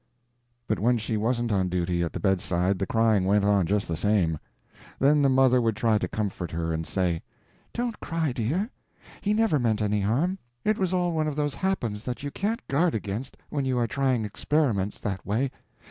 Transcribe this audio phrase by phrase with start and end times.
[0.67, 3.95] But when she wasn't on duty at the bedside the crying went on just the
[3.95, 4.39] same;
[4.97, 7.21] then the mother would try to comfort her, and say:
[7.71, 8.71] "Don't cry, dear,
[9.21, 12.67] he never meant any harm; it was all one of those happens that you can't
[12.67, 15.51] guard against when you are trying experiments, that way.